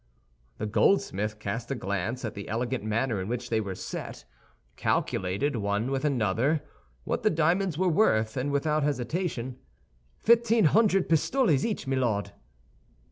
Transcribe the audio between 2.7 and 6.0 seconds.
manner in which they were set, calculated, one